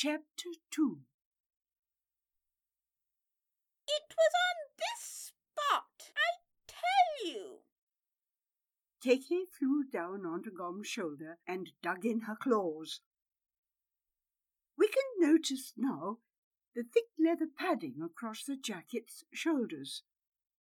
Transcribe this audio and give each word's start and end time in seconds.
Chapter 0.00 0.50
2 0.70 1.00
It 3.88 4.14
was 4.16 4.32
on 4.46 4.70
this 4.78 5.32
spot, 5.32 6.12
I 6.16 6.38
tell 6.68 7.26
you. 7.26 7.62
Teki 9.04 9.50
flew 9.58 9.82
down 9.92 10.24
onto 10.24 10.52
Gom's 10.52 10.86
shoulder 10.86 11.38
and 11.48 11.72
dug 11.82 12.04
in 12.04 12.20
her 12.28 12.36
claws. 12.36 13.00
We 14.78 14.86
can 14.86 15.32
notice 15.32 15.72
now 15.76 16.18
the 16.76 16.84
thick 16.84 17.06
leather 17.18 17.48
padding 17.52 17.96
across 18.00 18.44
the 18.44 18.56
jacket's 18.56 19.24
shoulders. 19.34 20.04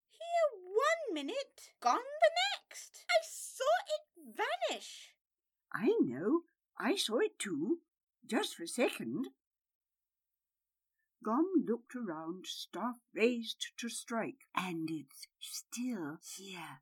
Here 0.09 0.63
one 0.63 1.13
minute, 1.13 1.73
gone 1.79 1.97
the 1.97 2.31
next. 2.65 3.05
I 3.07 3.21
saw 3.21 3.63
it 3.85 4.35
vanish. 4.71 5.13
I 5.71 5.93
know, 5.99 6.41
I 6.79 6.95
saw 6.95 7.19
it 7.19 7.37
too, 7.37 7.81
just 8.27 8.55
for 8.55 8.63
a 8.63 8.67
second. 8.67 9.27
Gom 11.23 11.45
looked 11.67 11.95
around, 11.95 12.45
staff 12.45 12.95
raised 13.13 13.67
to 13.77 13.89
strike, 13.89 14.47
and 14.55 14.89
it's 14.89 15.27
still 15.39 16.17
here. 16.35 16.81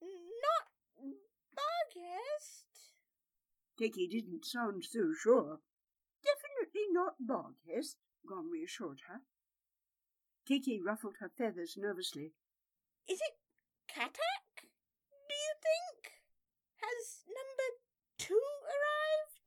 Not 0.00 1.12
Barghest. 1.54 2.64
Teki 3.80 4.10
didn't 4.10 4.44
sound 4.44 4.84
so 4.84 5.12
sure. 5.18 5.60
Definitely 6.22 6.86
not 6.92 7.14
Barghest, 7.20 7.96
Gom 8.28 8.50
reassured 8.50 9.00
her. 9.08 9.20
Teki 10.48 10.78
ruffled 10.84 11.16
her 11.20 11.30
feathers 11.36 11.76
nervously. 11.76 12.32
Is 13.08 13.20
it 13.20 13.38
Katak? 13.92 14.62
Do 14.62 15.34
you 15.34 15.54
think? 15.62 16.12
Has 16.76 17.24
number 17.26 17.68
two 18.18 18.40
arrived? 18.64 19.37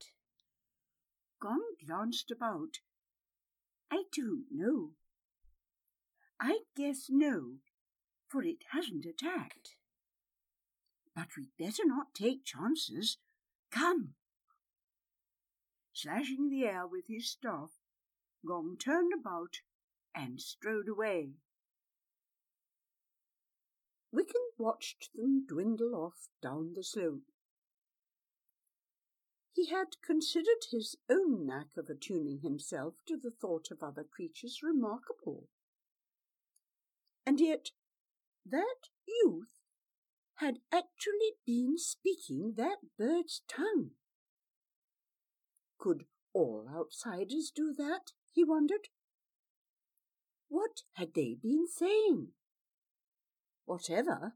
Gom 1.42 1.60
glanced 1.84 2.30
about. 2.30 2.78
I 3.90 4.04
don't 4.16 4.44
know. 4.52 4.92
I 6.40 6.60
guess 6.76 7.06
no, 7.10 7.54
for 8.28 8.44
it 8.44 8.58
hasn't 8.70 9.04
attacked. 9.04 9.70
But 11.16 11.36
we'd 11.36 11.50
better 11.58 11.82
not 11.84 12.14
take 12.14 12.44
chances. 12.44 13.18
Come. 13.72 14.14
Slashing 15.92 16.48
the 16.48 16.64
air 16.64 16.86
with 16.86 17.06
his 17.08 17.28
staff, 17.28 17.70
Gom 18.46 18.76
turned 18.78 19.12
about 19.12 19.56
and 20.14 20.40
strode 20.40 20.88
away. 20.88 21.30
Wiccan 24.14 24.46
watched 24.58 25.10
them 25.16 25.44
dwindle 25.48 25.96
off 25.96 26.28
down 26.40 26.74
the 26.76 26.84
slope. 26.84 27.31
He 29.54 29.66
had 29.66 30.00
considered 30.04 30.64
his 30.70 30.96
own 31.10 31.46
knack 31.46 31.76
of 31.76 31.90
attuning 31.90 32.40
himself 32.40 32.94
to 33.06 33.16
the 33.16 33.30
thought 33.30 33.70
of 33.70 33.82
other 33.82 34.04
creatures 34.04 34.60
remarkable. 34.62 35.48
And 37.26 37.38
yet 37.38 37.70
that 38.46 38.88
youth 39.06 39.60
had 40.36 40.58
actually 40.72 41.36
been 41.46 41.78
speaking 41.78 42.54
that 42.56 42.78
bird's 42.98 43.42
tongue. 43.46 43.90
Could 45.78 46.06
all 46.32 46.68
outsiders 46.74 47.52
do 47.54 47.74
that, 47.76 48.12
he 48.32 48.42
wondered? 48.42 48.88
What 50.48 50.82
had 50.94 51.14
they 51.14 51.36
been 51.40 51.66
saying? 51.68 52.28
Whatever, 53.64 54.34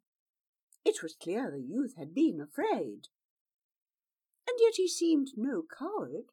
it 0.85 1.03
was 1.03 1.17
clear 1.17 1.51
the 1.51 1.61
youth 1.61 1.95
had 1.97 2.15
been 2.15 2.41
afraid 2.41 3.09
and 4.57 4.63
yet 4.65 4.77
he 4.77 4.89
seemed 4.89 5.33
no 5.37 5.63
coward. 5.79 6.33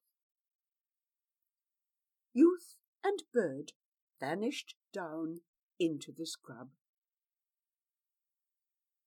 Youth 2.34 2.78
and 3.03 3.22
bird 3.34 3.73
vanished 4.19 4.75
down 4.94 5.41
into 5.78 6.13
the 6.17 6.25
scrub. 6.25 6.69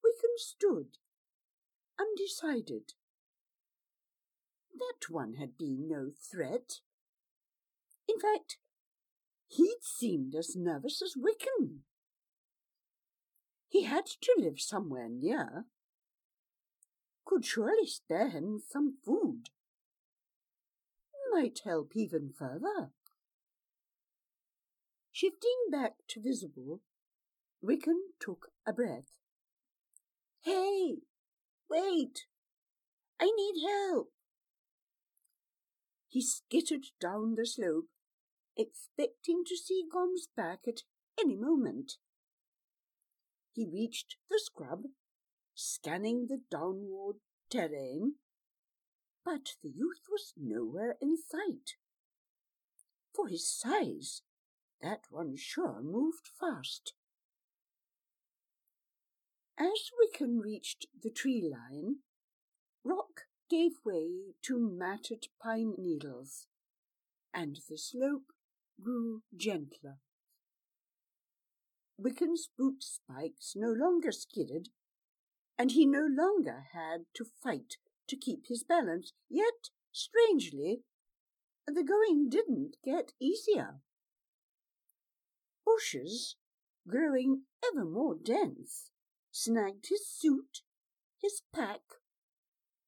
Wickham 0.04 0.36
stood, 0.36 0.98
undecided. 1.98 2.92
That 4.74 5.10
one 5.10 5.34
had 5.34 5.56
been 5.56 5.88
no 5.88 6.10
threat. 6.30 6.80
In 8.06 8.20
fact, 8.20 8.58
he'd 9.48 9.78
seemed 9.80 10.34
as 10.34 10.54
nervous 10.54 11.00
as 11.00 11.14
Wickham. 11.16 11.84
He 13.68 13.84
had 13.84 14.04
to 14.04 14.34
live 14.36 14.60
somewhere 14.60 15.08
near 15.08 15.64
could 17.26 17.44
surely 17.44 17.86
spare 17.86 18.30
him 18.30 18.62
some 18.66 18.94
food. 19.04 19.50
Might 21.32 21.60
help 21.64 21.92
even 21.94 22.32
further. 22.38 22.92
Shifting 25.12 25.66
back 25.70 25.94
to 26.08 26.22
visible, 26.22 26.80
Wickham 27.60 28.00
took 28.20 28.52
a 28.66 28.72
breath. 28.72 29.18
Hey, 30.42 30.98
wait! 31.68 32.26
I 33.20 33.24
need 33.24 33.66
help! 33.66 34.12
He 36.08 36.22
skittered 36.22 36.86
down 37.00 37.34
the 37.34 37.44
slope, 37.44 37.88
expecting 38.56 39.42
to 39.46 39.56
see 39.56 39.84
Gom's 39.92 40.28
back 40.34 40.60
at 40.66 40.82
any 41.20 41.36
moment. 41.36 41.94
He 43.52 43.66
reached 43.66 44.16
the 44.30 44.40
scrub 44.42 44.84
scanning 45.56 46.26
the 46.28 46.40
downward 46.50 47.16
terrain, 47.50 48.14
but 49.24 49.54
the 49.62 49.70
youth 49.70 50.02
was 50.10 50.34
nowhere 50.36 50.96
in 51.00 51.16
sight. 51.16 51.76
For 53.14 53.28
his 53.28 53.50
size, 53.50 54.22
that 54.82 55.04
one 55.08 55.34
sure 55.36 55.80
moved 55.82 56.28
fast. 56.38 56.92
As 59.58 59.90
Wickham 59.98 60.38
reached 60.38 60.86
the 61.02 61.10
tree 61.10 61.42
line, 61.50 61.96
rock 62.84 63.22
gave 63.48 63.72
way 63.84 64.34
to 64.42 64.58
matted 64.58 65.28
pine 65.42 65.74
needles, 65.78 66.46
and 67.32 67.58
the 67.68 67.78
slope 67.78 68.32
grew 68.80 69.22
gentler. 69.34 69.98
Wickham's 71.96 72.50
boot 72.58 72.82
spikes 72.82 73.54
no 73.56 73.72
longer 73.72 74.12
skidded, 74.12 74.68
and 75.58 75.72
he 75.72 75.86
no 75.86 76.06
longer 76.08 76.66
had 76.72 77.06
to 77.14 77.24
fight 77.24 77.76
to 78.08 78.16
keep 78.16 78.46
his 78.46 78.62
balance. 78.62 79.12
Yet, 79.28 79.70
strangely, 79.92 80.82
the 81.66 81.82
going 81.82 82.28
didn't 82.28 82.76
get 82.84 83.12
easier. 83.20 83.80
Bushes, 85.64 86.36
growing 86.86 87.42
ever 87.64 87.84
more 87.84 88.14
dense, 88.14 88.90
snagged 89.32 89.86
his 89.88 90.06
suit, 90.08 90.62
his 91.20 91.42
pack, 91.52 91.80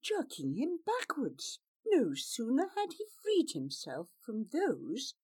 jerking 0.02 0.54
him 0.54 0.78
backwards. 0.86 1.58
No 1.86 2.12
sooner 2.14 2.68
had 2.76 2.92
he 2.98 3.06
freed 3.22 3.52
himself 3.52 4.08
from 4.20 4.48
those 4.52 5.14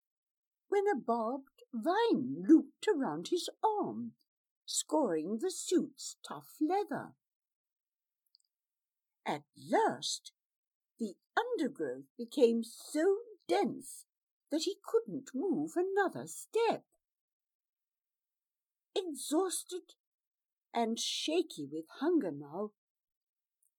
when 0.69 0.85
a 0.89 0.99
barbed 0.99 1.63
vine 1.73 2.43
looped 2.49 2.89
around 2.89 3.29
his 3.29 3.49
arm, 3.63 4.13
scoring 4.65 5.39
the 5.41 5.51
suit's 5.51 6.17
tough 6.27 6.57
leather. 6.61 7.13
At 9.27 9.45
last, 9.71 10.33
the 10.99 11.17
undergrowth 11.37 12.07
became 12.17 12.63
so 12.63 13.19
dense 13.49 14.05
that 14.51 14.63
he 14.63 14.77
couldn't 14.85 15.31
move 15.35 15.73
another 15.77 16.27
step. 16.27 16.85
Exhausted 18.95 19.95
and 20.73 20.99
shaky 20.99 21.65
with 21.65 21.87
hunger 22.01 22.31
now, 22.31 22.73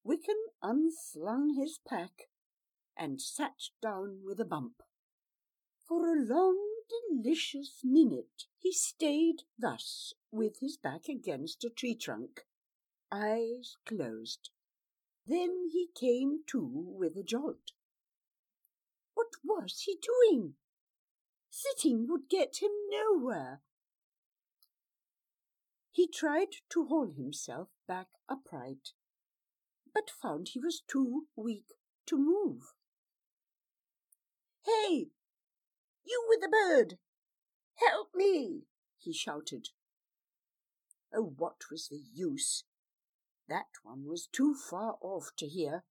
Wickham 0.03 0.35
unslung 0.61 1.55
his 1.55 1.79
pack 1.87 2.29
and 2.97 3.21
sat 3.21 3.69
down 3.81 4.21
with 4.23 4.39
a 4.39 4.45
bump. 4.45 4.81
For 5.87 6.07
a 6.07 6.19
long, 6.19 6.57
delicious 7.09 7.81
minute 7.83 8.45
he 8.57 8.71
stayed 8.71 9.43
thus, 9.57 10.13
with 10.31 10.59
his 10.59 10.77
back 10.77 11.07
against 11.07 11.63
a 11.63 11.69
tree 11.69 11.95
trunk, 11.95 12.45
eyes 13.11 13.77
closed. 13.85 14.49
Then 15.27 15.69
he 15.71 15.89
came 15.99 16.41
to 16.47 16.61
with 16.63 17.17
a 17.17 17.23
jolt. 17.23 17.71
What 19.15 19.29
was 19.43 19.81
he 19.85 19.97
doing? 20.01 20.53
Sitting 21.49 22.07
would 22.07 22.29
get 22.29 22.57
him 22.61 22.71
nowhere. 22.89 23.61
He 25.91 26.07
tried 26.07 26.49
to 26.69 26.85
haul 26.85 27.13
himself 27.15 27.69
back 27.87 28.07
upright, 28.27 28.91
but 29.93 30.11
found 30.11 30.49
he 30.49 30.59
was 30.59 30.81
too 30.85 31.27
weak 31.35 31.73
to 32.07 32.17
move. 32.17 32.73
Hey, 34.65 35.07
you 36.03 36.25
with 36.27 36.41
the 36.41 36.49
bird! 36.49 36.97
Help 37.75 38.09
me! 38.13 38.63
he 38.97 39.13
shouted. 39.13 39.69
Oh, 41.13 41.33
what 41.37 41.71
was 41.71 41.87
the 41.87 42.01
use? 42.13 42.65
That 43.47 43.67
one 43.83 44.05
was 44.07 44.27
too 44.31 44.55
far 44.55 44.97
off 45.01 45.31
to 45.37 45.47
hear. 45.47 45.83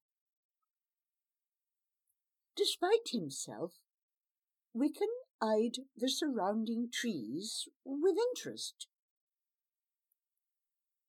Despite 2.56 3.09
himself, 3.11 3.75
Wiccan 4.77 5.12
eyed 5.41 5.79
the 5.97 6.09
surrounding 6.09 6.89
trees 6.93 7.69
with 7.85 8.17
interest. 8.31 8.87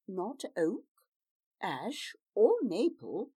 Not 0.08 0.44
oak, 0.56 0.86
ash, 1.62 2.16
or 2.36 2.56
maple, 2.62 3.32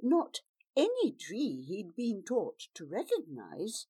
not 0.00 0.38
any 0.76 1.12
tree 1.12 1.64
he'd 1.66 1.94
been 1.94 2.22
taught 2.26 2.68
to 2.74 2.86
recognize. 2.86 3.86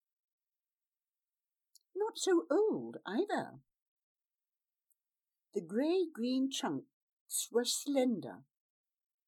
Not 1.94 2.18
so 2.18 2.46
old 2.50 2.96
either. 3.06 3.60
The 5.54 5.60
grey-green 5.60 6.50
were 7.52 7.64
slender, 7.64 8.44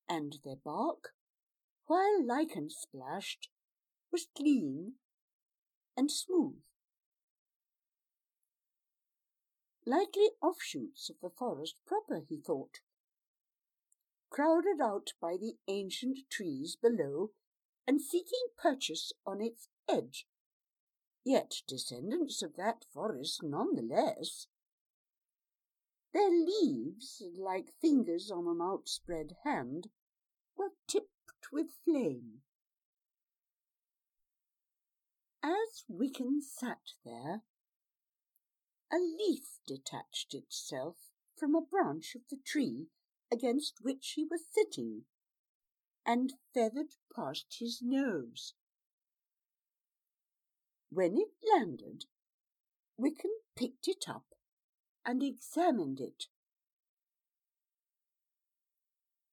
and 0.09 0.39
their 0.45 0.57
bark, 0.57 1.15
while 1.87 2.25
lichen 2.25 2.71
splashed, 2.71 3.49
was 4.11 4.27
clean 4.37 4.95
and 5.97 6.11
smooth. 6.11 6.63
Likely 9.87 10.31
offshoots 10.43 11.11
of 11.11 11.17
the 11.21 11.31
forest 11.31 11.77
proper, 11.87 12.23
he 12.29 12.39
thought. 12.39 12.81
Crowded 14.31 14.81
out 14.81 15.11
by 15.21 15.37
the 15.37 15.55
ancient 15.67 16.19
trees 16.31 16.77
below 16.81 17.31
and 17.87 18.01
seeking 18.01 18.47
purchase 18.57 19.13
on 19.27 19.41
its 19.41 19.69
edge, 19.89 20.27
yet 21.25 21.63
descendants 21.67 22.41
of 22.43 22.55
that 22.57 22.85
forest 22.93 23.43
nonetheless. 23.43 24.47
Their 26.13 26.31
leaves, 26.31 27.23
like 27.37 27.75
fingers 27.81 28.31
on 28.31 28.49
an 28.49 28.61
outspread 28.61 29.37
hand, 29.45 29.91
were 30.57 30.73
tipped 30.89 31.53
with 31.53 31.71
flame. 31.85 32.43
As 35.43 35.85
Wiccan 35.89 36.43
sat 36.43 36.93
there, 37.05 37.43
a 38.93 38.99
leaf 38.99 39.61
detached 39.67 40.35
itself 40.35 40.97
from 41.37 41.55
a 41.55 41.61
branch 41.61 42.15
of 42.15 42.23
the 42.29 42.37
tree 42.45 42.89
against 43.31 43.79
which 43.81 44.13
he 44.17 44.25
was 44.25 44.45
sitting 44.51 45.05
and 46.05 46.35
feathered 46.53 46.95
past 47.15 47.57
his 47.61 47.81
nose. 47.81 48.55
When 50.91 51.17
it 51.17 51.33
landed, 51.55 52.07
Wiccan 52.99 53.31
picked 53.55 53.87
it 53.87 54.09
up 54.09 54.30
and 55.05 55.23
examined 55.23 56.01
it. 56.01 56.27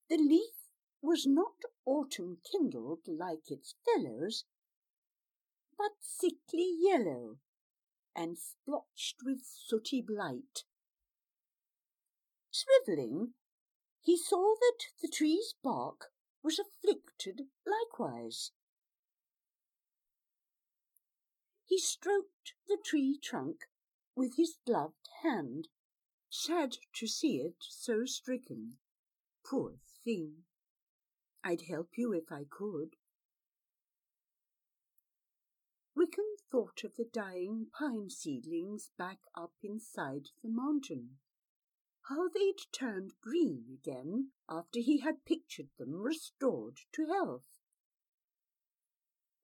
The 0.09 0.17
leaf 0.17 0.69
was 1.01 1.25
not 1.27 1.55
autumn 1.85 2.37
kindled 2.49 3.01
like 3.07 3.49
its 3.51 3.75
fellows, 3.85 4.45
but 5.77 5.91
sickly 6.01 6.75
yellow 6.79 7.37
and 8.15 8.37
splotched 8.37 9.17
with 9.23 9.41
sooty 9.43 10.01
blight. 10.01 10.63
Swivelling, 12.51 13.33
he 14.01 14.17
saw 14.17 14.55
that 14.59 14.85
the 15.01 15.07
tree's 15.07 15.53
bark 15.63 16.05
was 16.41 16.59
afflicted 16.59 17.41
likewise. 17.65 18.51
He 21.65 21.77
stroked 21.77 22.53
the 22.67 22.77
tree 22.83 23.19
trunk 23.21 23.65
with 24.17 24.35
his 24.35 24.57
gloved 24.65 25.07
hand, 25.21 25.67
sad 26.27 26.75
to 26.91 27.05
see 27.05 27.37
it 27.37 27.57
so 27.59 28.03
stricken. 28.03 28.73
Poor 29.45 29.75
thing! 30.03 30.43
I'd 31.43 31.61
help 31.69 31.91
you 31.97 32.13
if 32.13 32.31
I 32.31 32.43
could. 32.49 32.95
Wiccan 35.95 36.35
thought 36.51 36.83
of 36.83 36.95
the 36.95 37.07
dying 37.13 37.67
pine 37.77 38.09
seedlings 38.09 38.89
back 38.97 39.19
up 39.35 39.53
inside 39.61 40.29
the 40.41 40.49
mountain. 40.49 41.19
How 42.09 42.27
they'd 42.27 42.61
turned 42.71 43.13
green 43.21 43.65
again 43.71 44.31
after 44.49 44.79
he 44.79 44.99
had 44.99 45.25
pictured 45.25 45.69
them 45.77 45.93
restored 45.93 46.79
to 46.93 47.05
health. 47.05 47.59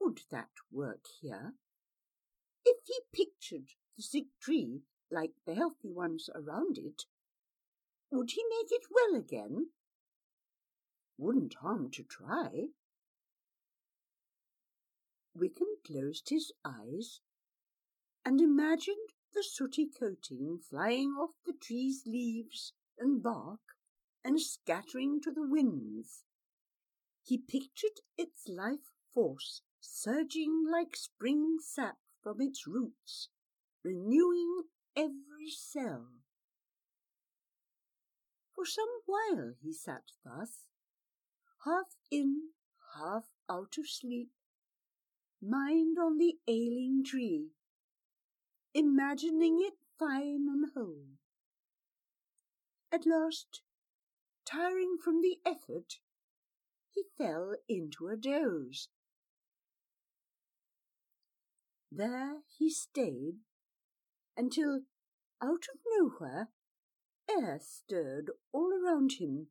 Would 0.01 0.21
that 0.31 0.51
work 0.71 1.05
here? 1.21 1.53
If 2.65 2.77
he 2.85 2.99
pictured 3.13 3.69
the 3.95 4.03
sick 4.03 4.25
tree 4.39 4.81
like 5.11 5.33
the 5.45 5.55
healthy 5.55 5.91
ones 5.91 6.29
around 6.33 6.77
it, 6.77 7.03
would 8.11 8.31
he 8.31 8.43
make 8.49 8.71
it 8.71 8.87
well 8.91 9.15
again? 9.19 9.67
Wouldn't 11.17 11.55
harm 11.55 11.91
to 11.91 12.03
try. 12.03 12.67
Wiccan 15.35 15.75
closed 15.85 16.29
his 16.29 16.51
eyes 16.63 17.21
and 18.25 18.39
imagined 18.39 19.13
the 19.33 19.43
sooty 19.43 19.87
coating 19.87 20.59
flying 20.59 21.11
off 21.11 21.31
the 21.45 21.53
tree's 21.53 22.03
leaves 22.05 22.73
and 22.99 23.23
bark 23.23 23.59
and 24.23 24.39
scattering 24.39 25.19
to 25.21 25.31
the 25.31 25.45
winds. 25.47 26.23
He 27.23 27.37
pictured 27.37 28.01
its 28.17 28.47
life 28.47 28.91
force 29.13 29.61
surging 29.79 30.65
like 30.69 30.95
spring 30.95 31.57
sap 31.59 31.97
from 32.21 32.41
its 32.41 32.65
roots, 32.67 33.29
renewing 33.83 34.63
every 34.95 35.49
cell. 35.49 36.07
For 38.53 38.65
some 38.65 38.89
while 39.05 39.53
he 39.61 39.73
sat 39.73 40.03
thus, 40.23 40.67
half 41.65 41.95
in, 42.11 42.49
half 42.95 43.25
out 43.49 43.75
of 43.77 43.89
sleep, 43.89 44.29
mind 45.41 45.97
on 45.99 46.17
the 46.17 46.37
ailing 46.47 47.03
tree, 47.05 47.47
imagining 48.73 49.59
it 49.61 49.73
fine 49.99 50.47
and 50.49 50.65
whole. 50.73 51.17
At 52.91 53.05
last, 53.05 53.61
tiring 54.45 54.97
from 55.03 55.21
the 55.21 55.39
effort, 55.45 55.99
he 56.89 57.03
fell 57.17 57.55
into 57.67 58.07
a 58.07 58.15
doze. 58.15 58.87
There 61.91 62.37
he 62.57 62.69
stayed 62.69 63.39
until, 64.37 64.81
out 65.41 65.65
of 65.73 65.79
nowhere, 65.97 66.49
air 67.29 67.59
stirred 67.61 68.31
all 68.51 68.71
around 68.73 69.13
him, 69.19 69.47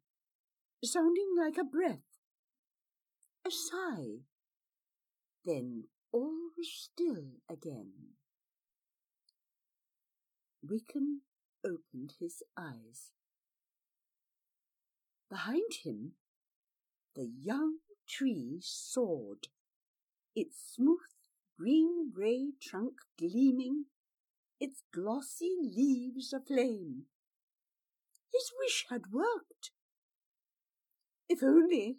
sounding 0.84 1.34
like 1.38 1.56
a 1.58 1.64
breath, 1.64 2.20
a 3.46 3.50
sigh. 3.50 4.22
Then 5.44 5.84
all 6.12 6.50
was 6.56 6.68
still 6.72 7.40
again. 7.50 7.92
Wiccan 10.64 11.20
opened 11.64 12.14
his 12.20 12.42
eyes. 12.56 13.10
Behind 15.28 15.72
him, 15.82 16.12
the 17.16 17.28
young 17.40 17.78
tree 18.08 18.58
soared, 18.60 19.48
its 20.36 20.56
smooth 20.74 20.98
green-grey 21.58 22.52
trunk 22.60 22.94
gleaming, 23.18 23.86
its 24.62 24.84
glossy 24.94 25.56
leaves 25.60 26.32
aflame. 26.32 27.06
His 28.32 28.48
wish 28.60 28.86
had 28.90 29.10
worked. 29.10 29.72
If 31.28 31.42
only, 31.42 31.96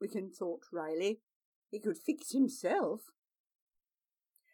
Wiccan 0.00 0.32
thought 0.32 0.62
wryly, 0.72 1.22
he 1.72 1.80
could 1.80 1.98
fix 1.98 2.30
himself. 2.30 3.00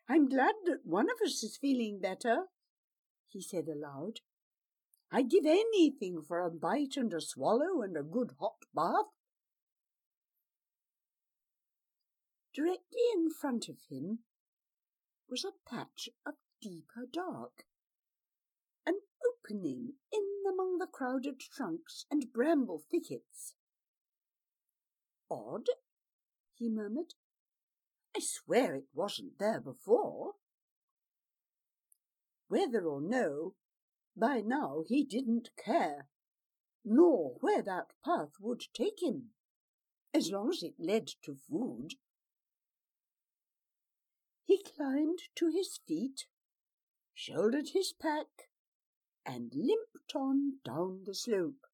I'm 0.08 0.26
glad 0.26 0.54
that 0.64 0.86
one 0.86 1.10
of 1.10 1.18
us 1.22 1.42
is 1.42 1.58
feeling 1.60 2.00
better, 2.00 2.44
he 3.28 3.42
said 3.42 3.66
aloud. 3.68 4.20
I'd 5.12 5.28
give 5.28 5.44
anything 5.44 6.22
for 6.26 6.40
a 6.40 6.50
bite 6.50 6.96
and 6.96 7.12
a 7.12 7.20
swallow 7.20 7.82
and 7.82 7.94
a 7.94 8.02
good 8.02 8.30
hot 8.40 8.64
bath. 8.74 9.12
Directly 12.54 13.04
in 13.14 13.28
front 13.38 13.68
of 13.68 13.76
him 13.90 14.20
was 15.28 15.44
a 15.44 15.52
patch 15.68 16.08
of 16.26 16.34
deeper 16.60 17.06
dark, 17.10 17.64
an 18.86 18.94
opening 19.26 19.94
in 20.12 20.22
among 20.52 20.78
the 20.78 20.86
crowded 20.86 21.40
trunks 21.40 22.06
and 22.10 22.32
bramble 22.32 22.82
thickets. 22.90 23.54
Odd, 25.30 25.66
he 26.54 26.68
murmured. 26.68 27.14
I 28.16 28.20
swear 28.20 28.74
it 28.74 28.88
wasn't 28.92 29.38
there 29.38 29.60
before. 29.60 30.32
Whether 32.48 32.84
or 32.84 33.00
no, 33.00 33.54
by 34.16 34.40
now 34.40 34.82
he 34.86 35.04
didn't 35.04 35.50
care, 35.56 36.08
nor 36.84 37.36
where 37.40 37.62
that 37.62 37.92
path 38.04 38.32
would 38.40 38.64
take 38.74 39.02
him, 39.02 39.30
as 40.12 40.30
long 40.30 40.50
as 40.50 40.62
it 40.62 40.74
led 40.78 41.06
to 41.22 41.36
food. 41.48 41.94
He 44.44 44.60
climbed 44.62 45.20
to 45.36 45.48
his 45.48 45.78
feet, 45.86 46.26
shouldered 47.20 47.68
his 47.74 47.92
pack, 47.92 48.48
and 49.26 49.52
limped 49.54 50.14
on 50.14 50.54
down 50.64 51.02
the 51.04 51.14
slope. 51.14 51.66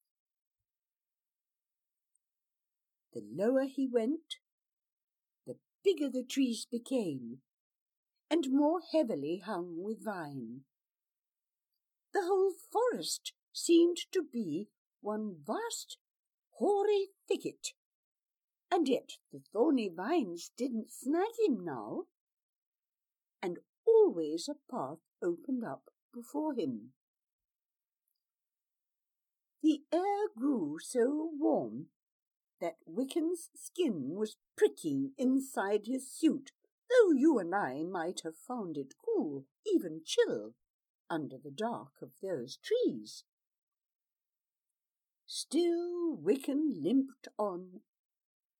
The 3.12 3.22
lower 3.32 3.66
he 3.66 3.86
went, 3.86 4.38
the 5.46 5.54
bigger 5.84 6.10
the 6.10 6.24
trees 6.24 6.66
became, 6.68 7.42
and 8.28 8.48
more 8.50 8.80
heavily 8.92 9.40
hung 9.46 9.84
with 9.84 10.04
vine. 10.04 10.62
The 12.12 12.22
whole 12.22 12.54
forest 12.72 13.32
seemed 13.52 13.98
to 14.10 14.24
be 14.24 14.66
one 15.00 15.36
vast 15.46 15.98
hoary 16.58 17.10
thicket, 17.28 17.68
and 18.68 18.88
yet 18.88 19.10
the 19.32 19.42
thorny 19.52 19.92
vines 19.96 20.50
didn't 20.58 20.90
snag 20.90 21.38
him 21.46 21.64
now, 21.64 22.06
and 23.40 23.58
always 23.86 24.48
a 24.48 24.56
path 24.68 24.98
opened 25.26 25.64
up 25.64 25.90
before 26.14 26.54
him. 26.54 26.92
The 29.62 29.82
air 29.92 30.28
grew 30.38 30.78
so 30.80 31.30
warm 31.36 31.86
that 32.60 32.76
Wiccan's 32.88 33.50
skin 33.54 34.14
was 34.14 34.36
pricking 34.56 35.12
inside 35.18 35.86
his 35.86 36.10
suit, 36.10 36.52
though 36.88 37.10
you 37.12 37.38
and 37.38 37.54
I 37.54 37.82
might 37.82 38.20
have 38.22 38.36
found 38.36 38.76
it 38.76 38.94
cool, 39.04 39.44
even 39.66 40.02
chill, 40.04 40.54
under 41.10 41.36
the 41.42 41.50
dark 41.50 41.92
of 42.00 42.12
those 42.22 42.58
trees. 42.58 43.24
Still 45.26 46.16
Wiccan 46.16 46.82
limped 46.82 47.28
on, 47.36 47.80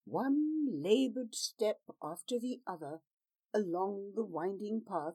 one 0.05 0.67
laboured 0.69 1.35
step 1.35 1.79
after 2.03 2.39
the 2.41 2.61
other, 2.67 3.01
along 3.55 4.13
the 4.17 4.25
winding 4.25 4.83
path, 4.87 5.15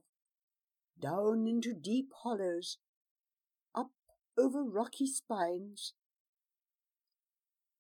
down 1.02 1.48
into 1.48 1.74
deep 1.74 2.12
hollows, 2.24 2.78
up 3.76 3.92
over 4.38 4.64
rocky 4.64 5.08
spines. 5.08 5.94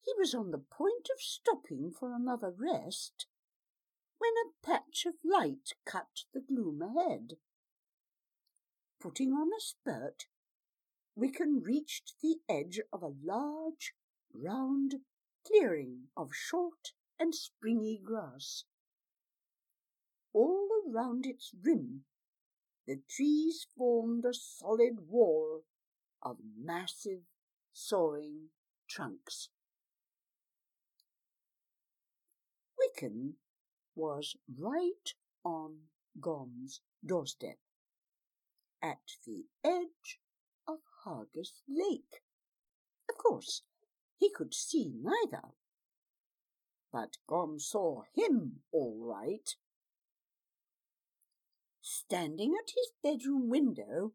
He 0.01 0.13
was 0.17 0.33
on 0.33 0.51
the 0.51 0.57
point 0.57 1.07
of 1.13 1.21
stopping 1.21 1.91
for 1.97 2.13
another 2.13 2.51
rest 2.51 3.27
when 4.17 4.31
a 4.37 4.65
patch 4.65 5.05
of 5.05 5.15
light 5.23 5.73
cut 5.85 6.25
the 6.33 6.41
gloom 6.41 6.81
ahead. 6.81 7.37
Putting 8.99 9.31
on 9.31 9.47
a 9.47 9.61
spurt, 9.61 10.25
Wiccan 11.17 11.63
reached 11.63 12.13
the 12.21 12.37
edge 12.47 12.79
of 12.91 13.01
a 13.01 13.13
large, 13.23 13.93
round 14.33 14.95
clearing 15.45 16.07
of 16.15 16.33
short 16.33 16.93
and 17.19 17.33
springy 17.35 17.99
grass. 18.03 18.63
All 20.33 20.69
around 20.87 21.25
its 21.25 21.51
rim, 21.63 22.05
the 22.87 23.01
trees 23.07 23.67
formed 23.77 24.25
a 24.25 24.33
solid 24.33 25.07
wall 25.07 25.63
of 26.21 26.37
massive, 26.57 27.21
soaring 27.73 28.49
trunks. 28.87 29.49
Wiccan 32.79 33.33
was 33.95 34.35
right 34.57 35.13
on 35.43 35.77
Gom's 36.19 36.81
doorstep, 37.05 37.57
at 38.81 38.99
the 39.25 39.45
edge 39.63 40.19
of 40.67 40.79
Harga's 41.05 41.61
Lake. 41.67 42.23
Of 43.09 43.17
course, 43.17 43.63
he 44.17 44.29
could 44.29 44.53
see 44.53 44.91
neither, 45.01 45.49
but 46.91 47.17
Gom 47.27 47.59
saw 47.59 48.03
him 48.13 48.61
all 48.71 48.97
right. 48.99 49.55
Standing 51.93 52.55
at 52.57 52.69
his 52.69 52.93
bedroom 53.03 53.49
window, 53.49 54.13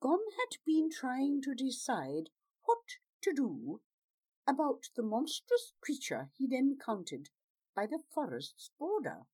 Gom 0.00 0.20
had 0.38 0.56
been 0.64 0.88
trying 0.90 1.42
to 1.42 1.54
decide 1.54 2.30
what 2.64 2.78
to 3.20 3.34
do 3.34 3.82
about 4.46 4.88
the 4.96 5.02
monstrous 5.02 5.74
creature 5.82 6.30
he'd 6.38 6.52
encountered 6.52 7.28
by 7.76 7.84
the 7.84 8.02
forest's 8.14 8.70
border. 8.78 9.26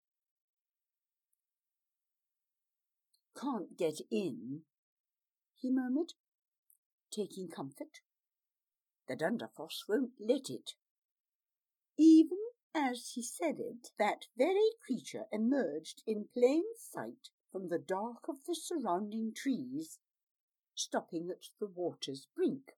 Can't 3.41 3.79
get 3.79 4.01
in, 4.11 4.63
he 5.55 5.71
murmured, 5.71 6.15
taking 7.13 7.47
comfort. 7.47 8.01
The 9.07 9.15
Dunderfoss 9.15 9.85
won't 9.89 10.15
let 10.19 10.51
it. 10.51 10.73
Even 11.97 12.39
as 12.75 13.12
he 13.15 13.23
said 13.23 13.59
it, 13.59 13.91
that 13.99 14.27
very 14.37 14.71
creature 14.85 15.27
emerged 15.33 16.03
in 16.07 16.29
plain 16.33 16.65
sight 16.77 17.31
from 17.50 17.69
the 17.69 17.79
dark 17.79 18.29
of 18.29 18.45
the 18.47 18.55
surrounding 18.55 19.33
trees, 19.35 19.99
stopping 20.75 21.29
at 21.31 21.49
the 21.59 21.67
water's 21.67 22.27
brink. 22.37 22.77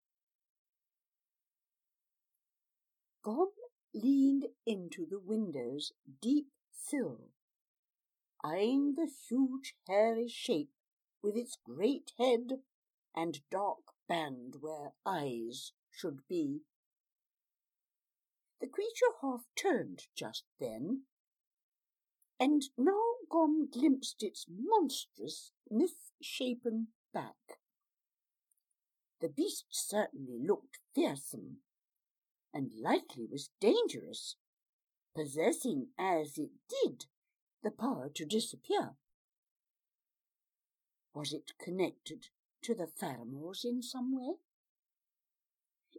Gom 3.23 3.53
leaned 3.95 4.47
into 4.67 5.07
the 5.07 5.21
window's 5.21 5.93
deep 6.21 6.49
sill, 6.73 7.31
eyeing 8.43 8.95
the 8.95 9.11
huge 9.29 9.77
hairy 9.87 10.29
shape 10.29 10.73
with 11.23 11.37
its 11.37 11.57
great 11.65 12.13
head 12.19 12.63
and 13.15 13.41
dark 13.51 13.95
band 14.09 14.57
where 14.61 14.93
eyes 15.07 15.73
should 15.91 16.27
be. 16.29 16.63
The 18.62 18.69
creature 18.69 19.07
half 19.21 19.40
turned 19.57 20.07
just 20.14 20.45
then, 20.61 21.02
and 22.38 22.62
now 22.78 23.16
Gom 23.28 23.69
glimpsed 23.69 24.23
its 24.23 24.47
monstrous, 24.49 25.50
misshapen 25.69 26.92
back. 27.12 27.59
The 29.21 29.31
beast 29.31 29.66
certainly 29.71 30.38
looked 30.47 30.78
fearsome, 30.95 31.62
and 32.54 32.71
likely 32.73 33.26
was 33.26 33.50
dangerous, 33.61 34.37
possessing 35.12 35.88
as 35.99 36.38
it 36.38 36.52
did 36.69 37.07
the 37.64 37.73
power 37.73 38.09
to 38.14 38.25
disappear. 38.25 38.95
Was 41.12 41.33
it 41.33 41.59
connected 41.59 42.28
to 42.62 42.76
the 42.76 42.87
Faramores 42.87 43.64
in 43.64 43.83
some 43.83 44.16
way? 44.16 44.37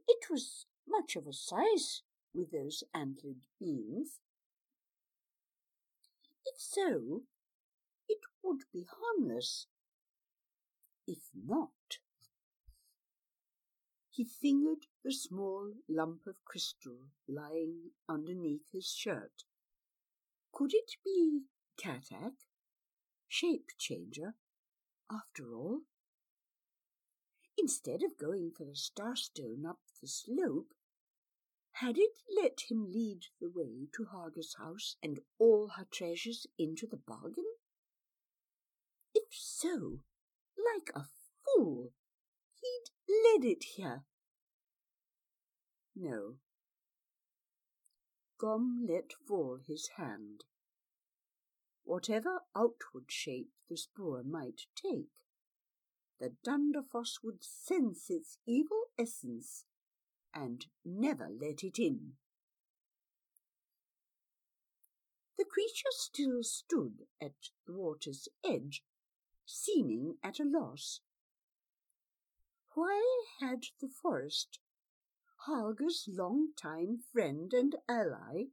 It 0.08 0.29
was 0.29 0.65
much 0.88 1.17
of 1.17 1.27
a 1.27 1.34
size 1.34 2.03
with 2.34 2.52
those 2.52 2.84
antlered 2.94 3.42
beings. 3.60 4.20
If 6.46 6.60
so, 6.60 7.24
it 8.08 8.20
would 8.44 8.62
be 8.72 8.86
harmless. 8.90 9.68
If 11.08 11.30
not, 11.34 12.00
he 14.10 14.24
fingered 14.24 14.86
the 15.04 15.12
small 15.12 15.74
lump 15.90 16.28
of 16.28 16.36
crystal 16.46 16.98
lying 17.28 17.92
underneath 18.08 18.72
his 18.72 18.88
shirt. 18.88 19.44
Could 20.52 20.74
it 20.74 20.92
be 21.04 21.42
Katak, 21.78 22.34
shape 23.28 23.70
changer, 23.80 24.36
after 25.12 25.56
all? 25.56 25.82
Instead 27.58 28.04
of 28.04 28.20
going 28.20 28.52
for 28.56 28.66
the 28.66 28.75
star 28.75 29.16
stone 29.16 29.66
up 29.68 29.80
the 30.00 30.08
slope, 30.08 30.74
had 31.74 31.98
it 31.98 32.12
let 32.42 32.70
him 32.70 32.92
lead 32.92 33.25
the 33.42 33.50
way 33.50 33.88
to 33.96 34.06
Harga's 34.06 34.56
house 34.60 34.96
and 35.01 35.20
all 35.39 35.70
her 35.75 35.88
treasures 35.92 36.46
into 36.58 36.86
the 36.86 36.98
bargain? 36.98 37.46
If 39.13 39.27
so, 39.32 40.00
like 40.58 40.92
a 40.96 41.06
fool, 41.44 41.94
he'd 42.62 42.89
led 43.10 43.46
it 43.46 43.63
here. 43.75 44.03
No. 45.96 46.36
Gom 48.39 48.86
let 48.88 49.13
fall 49.27 49.60
his 49.65 49.89
hand. 49.98 50.44
Whatever 51.84 52.42
outward 52.56 53.06
shape 53.10 53.51
the 53.70 53.77
spore 53.77 54.24
might 54.24 54.62
take, 54.75 55.10
the 56.20 56.36
Dunderfoss 56.44 57.20
would 57.24 57.44
sense 57.44 58.10
its 58.10 58.38
evil 58.46 58.86
essence 58.98 59.65
and 60.34 60.66
never 60.84 61.30
let 61.30 61.63
it 61.63 61.80
in. 61.80 62.13
The 65.38 65.46
creature 65.46 65.92
still 65.92 66.44
stood 66.44 67.08
at 67.22 67.50
the 67.66 67.74
water's 67.74 68.28
edge, 68.46 68.84
seeming 69.46 70.16
at 70.24 70.40
a 70.40 70.44
loss. 70.44 71.02
Why 72.75 73.25
had 73.40 73.66
the 73.82 73.90
forest, 73.90 74.60
Hargus' 75.48 76.08
long-time 76.08 77.00
friend 77.12 77.54
and 77.54 77.75
ally, 77.88 78.46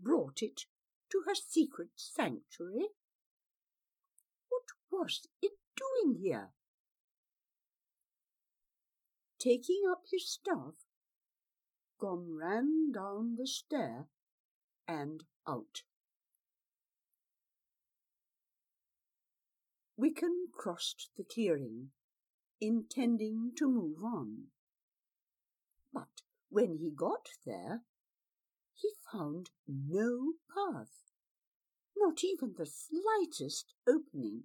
brought 0.00 0.42
it 0.42 0.62
to 1.10 1.22
her 1.26 1.34
secret 1.34 1.90
sanctuary? 1.96 2.88
What 4.48 4.64
was 4.90 5.26
it 5.42 5.52
doing 5.76 6.18
here? 6.22 6.50
Taking 9.38 9.82
up 9.90 10.04
his 10.10 10.30
staff, 10.30 10.74
Gom 12.02 12.36
ran 12.36 12.90
down 12.90 13.36
the 13.36 13.46
stair 13.46 14.08
and 14.88 15.22
out. 15.46 15.82
Wiccan 19.96 20.50
crossed 20.52 21.10
the 21.16 21.22
clearing 21.22 21.90
intending 22.60 23.52
to 23.56 23.68
move 23.68 24.02
on. 24.02 24.46
But 25.92 26.22
when 26.48 26.78
he 26.78 26.90
got 26.90 27.28
there, 27.46 27.82
he 28.74 28.90
found 29.12 29.50
no 29.68 30.32
path. 30.52 31.12
not 31.96 32.24
even 32.24 32.54
the 32.58 32.66
slightest 32.66 33.74
opening. 33.86 34.42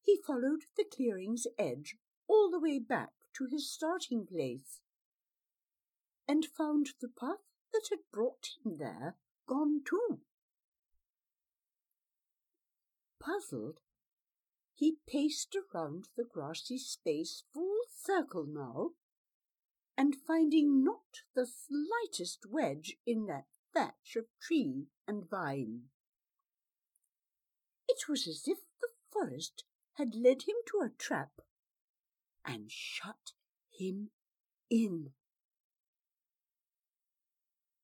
He 0.00 0.18
followed 0.26 0.62
the 0.78 0.84
clearing's 0.84 1.46
edge 1.58 1.96
all 2.26 2.50
the 2.50 2.58
way 2.58 2.78
back 2.78 3.10
to 3.36 3.44
his 3.44 3.70
starting 3.70 4.26
place 4.26 4.80
and 6.30 6.46
found 6.56 6.90
the 7.00 7.08
path 7.08 7.42
that 7.72 7.88
had 7.90 7.98
brought 8.12 8.50
him 8.64 8.78
there 8.78 9.16
gone 9.48 9.80
too. 9.84 10.20
Puzzled, 13.18 13.80
he 14.72 14.98
paced 15.08 15.56
around 15.56 16.06
the 16.16 16.22
grassy 16.22 16.78
space 16.78 17.42
full 17.52 17.80
circle 17.92 18.46
now, 18.48 18.90
and 19.98 20.14
finding 20.24 20.84
not 20.84 21.24
the 21.34 21.48
slightest 21.48 22.46
wedge 22.48 22.96
in 23.04 23.26
that 23.26 23.46
thatch 23.74 24.14
of 24.14 24.26
tree 24.40 24.86
and 25.08 25.28
vine. 25.28 25.80
It 27.88 28.08
was 28.08 28.28
as 28.28 28.44
if 28.46 28.58
the 28.80 28.90
forest 29.10 29.64
had 29.94 30.14
led 30.14 30.42
him 30.42 30.54
to 30.68 30.78
a 30.84 30.96
trap 30.96 31.40
and 32.46 32.70
shut 32.70 33.32
him 33.72 34.10
in. 34.70 35.10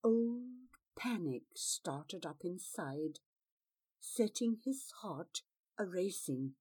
Old 0.07 0.69
panic 0.97 1.43
started 1.57 2.25
up 2.25 2.45
inside, 2.45 3.19
setting 3.99 4.59
his 4.65 4.93
heart 5.03 5.43
a 5.81 5.85
racing. 5.85 6.53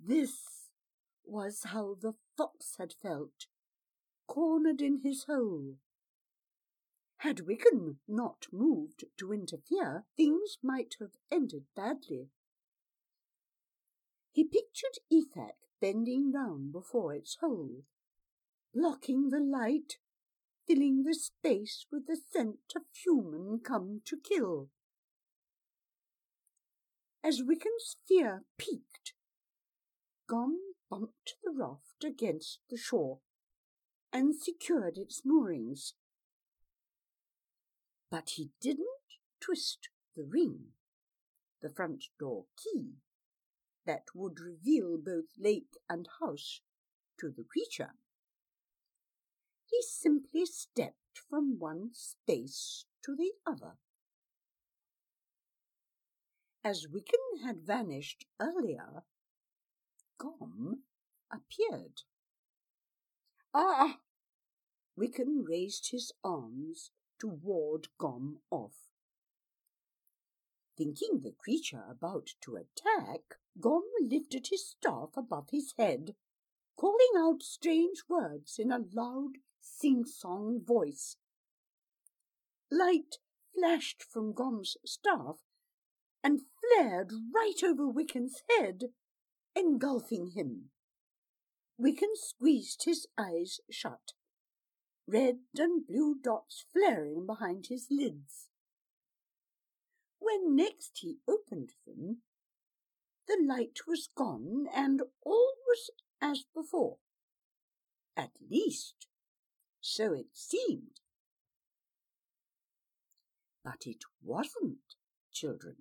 This 0.00 0.70
was 1.22 1.64
how 1.64 1.98
the 2.00 2.14
fox 2.34 2.76
had 2.78 2.94
felt, 3.02 3.44
cornered 4.26 4.80
in 4.80 5.00
his 5.04 5.24
hole. 5.24 5.74
Had 7.18 7.40
Wiccan 7.46 7.98
not 8.08 8.46
moved 8.50 9.04
to 9.18 9.32
interfere, 9.34 10.06
things 10.16 10.56
might 10.62 10.94
have 10.98 11.18
ended 11.30 11.64
badly. 11.76 12.30
He 14.32 14.44
pictured 14.44 14.96
Ethac 15.12 15.56
bending 15.78 16.32
down 16.32 16.72
before 16.72 17.12
its 17.12 17.36
hole, 17.42 17.84
blocking 18.72 19.28
the 19.28 19.40
light, 19.40 19.98
filling 20.72 21.04
the 21.04 21.14
space 21.14 21.86
with 21.92 22.06
the 22.06 22.16
scent 22.32 22.72
of 22.74 22.82
human 23.04 23.60
come 23.62 24.00
to 24.06 24.16
kill. 24.16 24.68
As 27.22 27.42
Wiccan's 27.46 27.96
fear 28.08 28.42
peaked, 28.58 29.12
Gom 30.28 30.58
bumped 30.90 31.34
the 31.44 31.50
raft 31.50 32.04
against 32.04 32.60
the 32.70 32.76
shore 32.76 33.18
and 34.12 34.34
secured 34.34 34.96
its 34.96 35.22
moorings. 35.24 35.94
But 38.10 38.30
he 38.36 38.50
didn't 38.60 38.86
twist 39.40 39.88
the 40.16 40.24
ring, 40.24 40.72
the 41.60 41.70
front 41.70 42.04
door 42.18 42.46
key, 42.56 42.92
that 43.86 44.04
would 44.14 44.40
reveal 44.40 44.96
both 44.96 45.38
lake 45.38 45.76
and 45.88 46.08
house 46.20 46.60
to 47.20 47.28
the 47.28 47.44
creature. 47.44 47.92
He 49.72 49.80
simply 49.80 50.44
stepped 50.44 51.18
from 51.30 51.58
one 51.58 51.94
space 51.94 52.84
to 53.04 53.16
the 53.16 53.32
other. 53.46 53.78
As 56.62 56.86
Wiccan 56.86 57.42
had 57.42 57.66
vanished 57.66 58.26
earlier, 58.38 59.02
Gom 60.18 60.82
appeared. 61.30 62.02
Ah! 63.54 63.98
Wiccan 64.94 65.42
raised 65.48 65.90
his 65.90 66.12
arms 66.22 66.90
to 67.18 67.28
ward 67.28 67.88
Gom 67.96 68.42
off. 68.50 68.90
Thinking 70.76 71.20
the 71.22 71.32
creature 71.32 71.84
about 71.88 72.28
to 72.42 72.56
attack, 72.56 73.38
Gom 73.58 73.84
lifted 74.02 74.48
his 74.48 74.68
staff 74.68 75.16
above 75.16 75.48
his 75.50 75.72
head, 75.78 76.14
calling 76.76 77.12
out 77.16 77.42
strange 77.42 78.02
words 78.06 78.58
in 78.58 78.70
a 78.70 78.84
loud, 78.92 79.38
sing-song 79.62 80.60
voice. 80.64 81.16
Light 82.70 83.16
flashed 83.54 84.02
from 84.02 84.32
Gom's 84.32 84.76
staff 84.84 85.38
and 86.22 86.40
flared 86.60 87.12
right 87.34 87.62
over 87.64 87.84
Wiccan's 87.84 88.42
head, 88.50 88.84
engulfing 89.54 90.32
him. 90.34 90.70
Wiccan 91.80 92.14
squeezed 92.14 92.84
his 92.84 93.06
eyes 93.18 93.60
shut, 93.70 94.12
red 95.06 95.38
and 95.56 95.86
blue 95.86 96.16
dots 96.22 96.64
flaring 96.72 97.26
behind 97.26 97.66
his 97.68 97.88
lids. 97.90 98.48
When 100.18 100.54
next 100.54 100.98
he 101.00 101.18
opened 101.28 101.72
them, 101.86 102.18
the 103.26 103.42
light 103.44 103.80
was 103.86 104.08
gone 104.16 104.66
and 104.74 105.02
all 105.24 105.52
was 105.66 105.90
as 106.20 106.44
before. 106.54 106.98
At 108.16 108.32
least, 108.50 109.06
so 109.82 110.14
it 110.14 110.28
seemed. 110.32 111.00
But 113.64 113.86
it 113.86 114.04
wasn't, 114.22 114.96
children. 115.32 115.76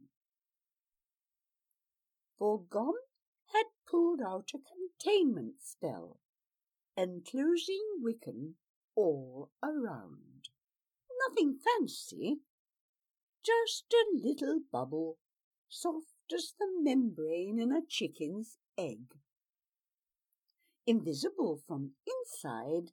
For 2.37 2.61
Gom 2.69 2.95
had 3.53 3.65
pulled 3.89 4.21
out 4.21 4.49
a 4.53 4.57
containment 4.57 5.61
spell, 5.61 6.19
enclosing 6.97 8.01
Wiccan 8.03 8.55
all 8.95 9.51
around. 9.63 10.49
Nothing 11.27 11.59
fancy, 11.59 12.39
just 13.45 13.93
a 13.93 14.05
little 14.17 14.61
bubble, 14.71 15.17
soft 15.69 16.33
as 16.33 16.53
the 16.57 16.67
membrane 16.79 17.59
in 17.59 17.71
a 17.71 17.85
chicken's 17.87 18.57
egg. 18.77 19.13
Invisible 20.87 21.61
from 21.67 21.91
inside, 22.07 22.91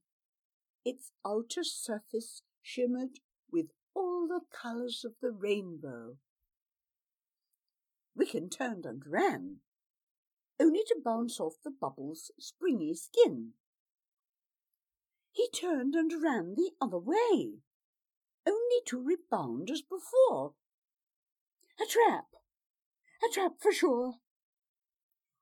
its 0.88 1.12
outer 1.26 1.62
surface 1.62 2.40
shimmered 2.62 3.20
with 3.52 3.66
all 3.94 4.26
the 4.26 4.40
colours 4.50 5.04
of 5.04 5.12
the 5.20 5.30
rainbow. 5.30 6.16
Wiccan 8.18 8.50
turned 8.50 8.86
and 8.86 9.02
ran, 9.06 9.58
only 10.58 10.82
to 10.86 10.96
bounce 11.04 11.38
off 11.38 11.56
the 11.62 11.70
bubble's 11.70 12.30
springy 12.38 12.94
skin. 12.94 13.52
He 15.30 15.50
turned 15.50 15.94
and 15.94 16.22
ran 16.22 16.54
the 16.56 16.70
other 16.80 16.98
way, 16.98 17.58
only 18.46 18.80
to 18.86 18.98
rebound 18.98 19.70
as 19.70 19.82
before. 19.82 20.54
A 21.78 21.84
trap! 21.84 22.28
A 23.22 23.32
trap 23.32 23.52
for 23.60 23.72
sure! 23.72 24.14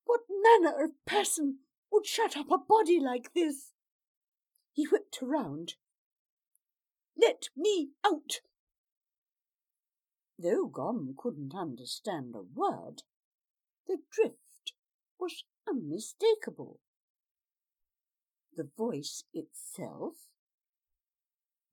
What 0.04 0.22
manner 0.28 0.84
of 0.84 0.90
person 1.06 1.60
would 1.92 2.04
shut 2.04 2.36
up 2.36 2.50
a 2.50 2.58
body 2.58 2.98
like 2.98 3.32
this? 3.32 3.75
He 4.76 4.84
whipped 4.84 5.22
around. 5.22 5.76
Let 7.16 7.48
me 7.56 7.92
out! 8.04 8.40
Though 10.38 10.66
Gom 10.66 11.14
couldn't 11.16 11.54
understand 11.54 12.34
a 12.34 12.42
word, 12.42 13.04
the 13.86 13.96
drift 14.10 14.74
was 15.18 15.44
unmistakable. 15.66 16.80
The 18.54 18.68
voice 18.76 19.24
itself, 19.32 20.16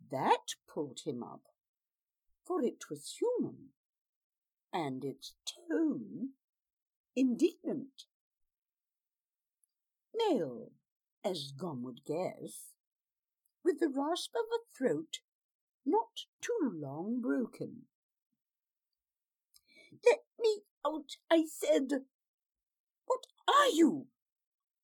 that 0.10 0.56
pulled 0.74 1.02
him 1.04 1.24
up, 1.24 1.44
for 2.46 2.63
it 2.63 2.89
was 2.89 3.20
human, 3.20 3.72
and 4.72 5.04
its 5.04 5.34
tone 5.46 6.30
indignant. 7.18 8.06
Male, 10.16 10.72
as 11.26 11.52
Gom 11.52 11.84
would 11.84 12.06
guess, 12.06 12.70
with 13.63 13.80
the 13.80 13.89
rasp 13.89 14.32
of 14.36 14.45
a 14.54 14.78
throat 14.78 15.19
not 15.86 16.26
too 16.41 16.71
long 16.73 17.21
broken. 17.21 17.84
Let 20.06 20.19
me 20.39 20.62
out, 20.86 21.17
I 21.32 21.45
said. 21.47 21.89
What 23.06 23.26
are 23.47 23.69
you? 23.69 24.08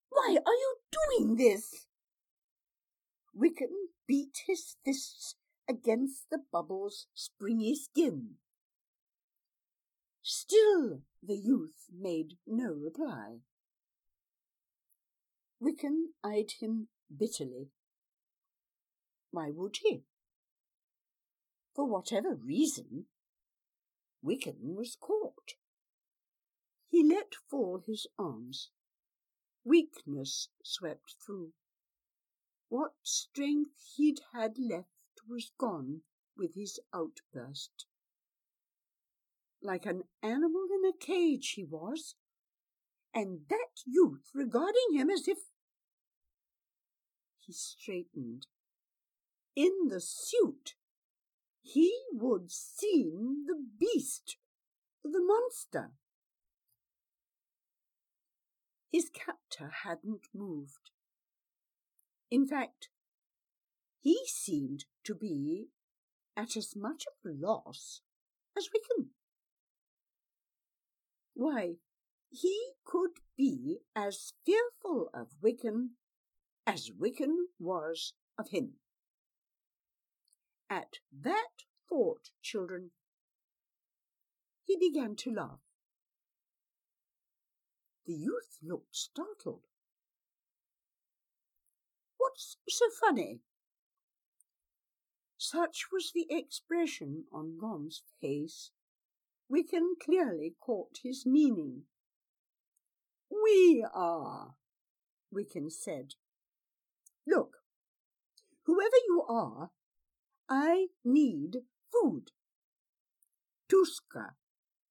Why 0.10 0.38
are 0.46 0.54
you 0.54 0.76
doing 0.92 1.36
this? 1.36 1.88
Wiccan 3.36 3.90
beat 4.08 4.40
his 4.48 4.76
fists 4.84 5.36
against 5.68 6.30
the 6.30 6.40
bubble's 6.52 7.08
springy 7.14 7.76
skin. 7.76 8.36
Still 10.22 11.02
the 11.24 11.38
youth 11.38 11.86
made 11.92 12.34
no 12.46 12.72
reply. 12.72 13.40
Wiccan 15.62 16.08
eyed 16.24 16.52
him 16.60 16.88
bitterly. 17.16 17.70
Why 19.32 19.52
would 19.52 19.78
he? 19.84 20.04
For 21.76 21.86
whatever 21.86 22.36
reason, 22.36 23.06
Wiccan 24.24 24.76
was 24.76 24.98
caught. 25.00 25.54
He 26.88 27.04
let 27.04 27.36
fall 27.50 27.84
his 27.86 28.08
arms. 28.18 28.72
Weakness 29.64 30.50
swept 30.64 31.16
through. 31.24 31.54
What 32.70 32.94
strength 33.04 33.94
he'd 33.96 34.20
had 34.34 34.58
left 34.58 34.88
was 35.28 35.52
gone 35.58 36.02
with 36.36 36.56
his 36.56 36.80
outburst. 36.94 37.86
like 39.62 39.86
an 39.86 40.04
animal 40.24 40.68
in 40.74 40.90
a 40.90 40.98
cage 40.98 41.52
he 41.56 41.66
was, 41.66 42.16
and 43.14 43.42
that 43.50 43.84
youth 43.86 44.30
regarding 44.34 44.94
him 44.94 45.10
as 45.10 45.28
if. 45.28 45.38
He 47.40 47.52
straightened. 47.52 48.46
In 49.60 49.90
the 49.90 50.00
suit, 50.00 50.76
he 51.62 51.94
would 52.14 52.50
seem 52.50 53.44
the 53.46 53.62
beast, 53.78 54.38
the 55.04 55.20
monster. 55.22 55.92
His 58.90 59.10
captor 59.10 59.70
hadn't 59.84 60.28
moved. 60.34 60.92
In 62.32 62.48
fact, 62.48 62.88
he 64.00 64.22
seemed 64.28 64.86
to 65.04 65.14
be 65.14 65.68
at 66.38 66.56
as 66.56 66.74
much 66.78 67.04
of 67.06 67.30
a 67.30 67.36
loss 67.36 68.00
as 68.58 68.70
Wickham. 68.74 69.10
Why, 71.34 71.74
he 72.30 72.72
could 72.86 73.20
be 73.36 73.80
as 73.94 74.32
fearful 74.46 75.10
of 75.14 75.36
Wickham 75.42 75.98
as 76.66 76.92
Wickham 76.98 77.50
was 77.60 78.14
of 78.38 78.52
him. 78.52 78.76
At 80.70 81.00
that 81.12 81.64
thought, 81.88 82.30
children, 82.42 82.92
he 84.64 84.78
began 84.78 85.16
to 85.18 85.32
laugh. 85.32 85.60
The 88.06 88.14
youth 88.14 88.60
looked 88.64 88.96
startled. 88.96 89.64
What's 92.18 92.58
so 92.68 92.86
funny? 93.00 93.42
Such 95.38 95.86
was 95.92 96.12
the 96.14 96.28
expression 96.30 97.26
on 97.34 97.58
Gom's 97.60 98.04
face. 98.22 98.72
Wickham 99.50 99.96
clearly 100.00 100.56
caught 100.60 101.00
his 101.02 101.26
meaning. 101.26 101.84
We 103.32 103.84
are, 103.92 104.54
Wickham 105.32 105.72
said. 105.72 106.14
Look, 107.26 107.58
whoever 108.66 108.98
you 109.08 109.24
are, 109.28 109.72
I 110.50 110.88
need 111.06 111.58
food. 111.92 112.32
Tuska, 113.72 114.34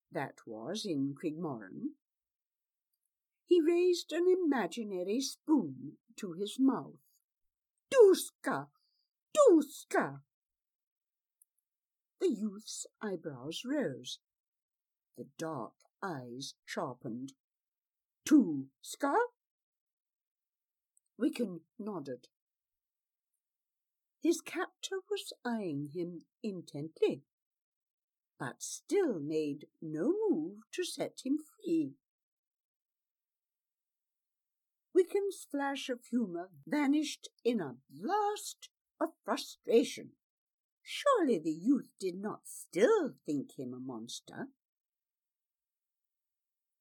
that 0.09 0.35
was 0.47 0.85
in 0.85 1.13
Crigmorren. 1.13 1.95
He 3.45 3.59
raised 3.59 4.13
an 4.13 4.25
imaginary 4.27 5.19
spoon 5.19 5.97
to 6.15 6.31
his 6.31 6.57
mouth. 6.59 7.01
Tuska! 7.93 8.67
Tuska! 9.35 10.21
The 12.21 12.29
youth's 12.29 12.85
eyebrows 13.01 13.63
rose. 13.65 14.19
The 15.17 15.27
dark 15.37 15.73
eyes 16.01 16.53
sharpened. 16.65 17.33
Tuska? 18.25 19.13
Wickham 21.17 21.61
nodded. 21.77 22.29
His 24.21 24.41
captor 24.41 24.97
was 25.09 25.31
eyeing 25.45 25.91
him 25.93 26.23
intently, 26.43 27.23
but 28.37 28.61
still 28.61 29.19
made 29.19 29.67
no 29.81 30.13
move 30.29 30.57
to 30.73 30.83
set 30.83 31.21
him 31.23 31.37
free. 31.37 31.93
Wickham's 34.93 35.47
flash 35.49 35.87
of 35.87 36.03
humour 36.09 36.49
vanished 36.67 37.29
in 37.45 37.61
a 37.61 37.77
blast 37.89 38.69
of 38.99 39.09
frustration. 39.23 40.11
Surely 40.83 41.39
the 41.39 41.53
youth 41.53 41.89
did 41.99 42.15
not 42.15 42.41
still 42.45 43.13
think 43.25 43.57
him 43.57 43.73
a 43.73 43.79
monster. 43.79 44.49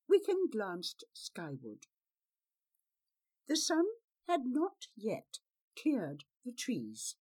Wickham 0.09 0.49
glanced 0.51 1.05
skyward. 1.13 1.87
The 3.47 3.57
sun 3.57 3.85
had 4.27 4.41
not 4.47 4.89
yet 4.97 5.39
cleared 5.81 6.25
the 6.45 6.53
trees. 6.53 7.15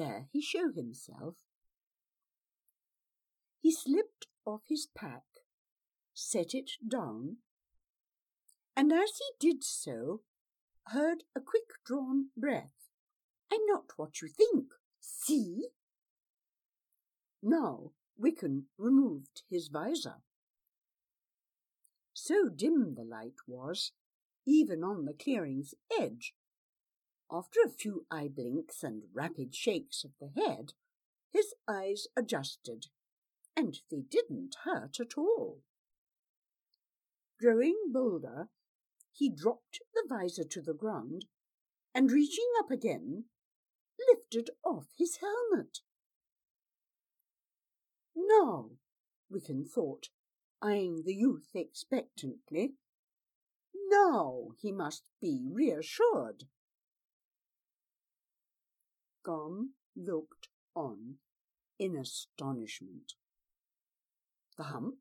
Dare 0.00 0.28
he 0.32 0.40
show 0.40 0.72
himself? 0.74 1.34
He 3.60 3.70
slipped 3.70 4.28
off 4.46 4.62
his 4.66 4.88
pack, 4.96 5.24
set 6.14 6.54
it 6.54 6.70
down, 6.90 7.36
and 8.74 8.94
as 8.94 9.18
he 9.18 9.48
did 9.48 9.62
so, 9.62 10.22
heard 10.86 11.24
a 11.36 11.40
quick 11.42 11.68
drawn 11.84 12.28
breath. 12.34 12.88
I'm 13.52 13.60
not 13.66 13.90
what 13.98 14.22
you 14.22 14.28
think. 14.28 14.68
See? 15.00 15.68
Now 17.42 17.92
Wickham 18.16 18.68
removed 18.78 19.42
his 19.50 19.68
visor. 19.68 20.22
So 22.14 22.48
dim 22.48 22.94
the 22.94 23.04
light 23.04 23.36
was, 23.46 23.92
even 24.46 24.82
on 24.82 25.04
the 25.04 25.12
clearing's 25.12 25.74
edge. 26.00 26.32
After 27.32 27.60
a 27.64 27.70
few 27.70 28.06
eye 28.10 28.28
blinks 28.28 28.82
and 28.82 29.04
rapid 29.12 29.54
shakes 29.54 30.02
of 30.02 30.10
the 30.18 30.28
head, 30.40 30.72
his 31.32 31.54
eyes 31.68 32.08
adjusted, 32.16 32.86
and 33.56 33.80
they 33.88 34.00
didn't 34.00 34.56
hurt 34.64 34.98
at 34.98 35.16
all. 35.16 35.62
Growing 37.38 37.92
bolder, 37.92 38.48
he 39.12 39.30
dropped 39.30 39.80
the 39.94 40.04
visor 40.08 40.44
to 40.44 40.60
the 40.60 40.74
ground 40.74 41.26
and, 41.94 42.10
reaching 42.10 42.50
up 42.58 42.70
again, 42.70 43.26
lifted 44.08 44.50
off 44.64 44.88
his 44.96 45.18
helmet. 45.18 45.78
Now, 48.16 48.70
Wickham 49.30 49.64
thought, 49.64 50.08
eyeing 50.60 51.04
the 51.04 51.14
youth 51.14 51.50
expectantly, 51.54 52.74
now 53.88 54.48
he 54.60 54.72
must 54.72 55.04
be 55.20 55.46
reassured. 55.48 56.44
Gom 59.30 59.74
looked 59.94 60.48
on 60.74 61.18
in 61.78 61.96
astonishment. 61.96 63.12
The 64.56 64.64
hump? 64.64 64.96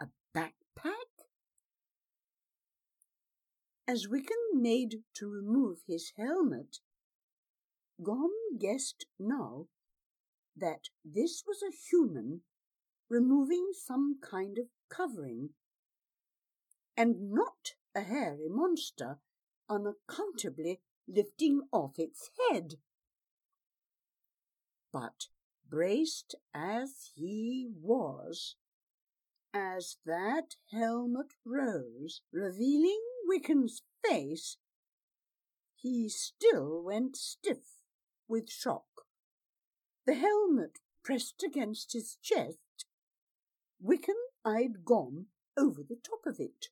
A 0.00 0.06
backpack? 0.36 1.28
As 3.86 4.08
Wickham 4.08 4.36
made 4.54 5.04
to 5.18 5.30
remove 5.30 5.82
his 5.86 6.14
helmet, 6.18 6.78
Gom 8.02 8.32
guessed 8.58 9.06
now 9.20 9.68
that 10.56 10.88
this 11.04 11.44
was 11.46 11.62
a 11.62 11.76
human 11.92 12.40
removing 13.08 13.68
some 13.72 14.18
kind 14.20 14.58
of 14.58 14.66
covering, 14.88 15.50
and 16.96 17.30
not 17.30 17.74
a 17.94 18.00
hairy 18.00 18.48
monster 18.48 19.20
unaccountably 19.68 20.80
lifting 21.08 21.62
off 21.72 21.98
its 21.98 22.30
head. 22.50 22.74
But 24.92 25.26
braced 25.68 26.34
as 26.54 27.10
he 27.14 27.68
was, 27.80 28.56
as 29.54 29.96
that 30.04 30.56
helmet 30.70 31.32
rose, 31.44 32.22
revealing 32.32 33.00
Wickham's 33.26 33.82
face, 34.04 34.56
he 35.76 36.08
still 36.08 36.82
went 36.82 37.16
stiff 37.16 37.82
with 38.28 38.50
shock. 38.50 39.06
The 40.06 40.14
helmet 40.14 40.78
pressed 41.02 41.42
against 41.42 41.92
his 41.92 42.16
chest. 42.22 42.84
Wickham 43.80 44.16
eyed 44.44 44.84
Gom 44.84 45.26
over 45.56 45.82
the 45.82 45.96
top 45.96 46.26
of 46.26 46.38
it. 46.38 46.66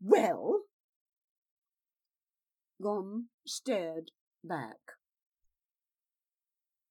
Well? 0.00 0.62
Gom 2.82 3.28
stared 3.46 4.10
back. 4.44 4.76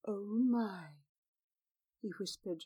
Oh 0.07 0.39
my, 0.49 0.85
he 2.01 2.09
whispered. 2.19 2.65